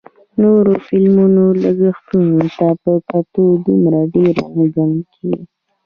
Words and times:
نورو 0.41 0.73
فلمونو 0.85 1.43
لګښتونو 1.63 2.39
ته 2.57 2.67
په 2.81 2.93
کتو 3.09 3.43
دومره 3.65 3.99
ډېر 4.15 4.35
نه 4.55 4.63
ګڼل 4.75 4.99
کېږي 5.13 5.43